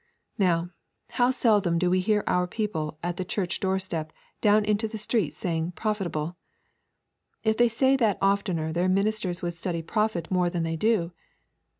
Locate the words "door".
3.59-3.77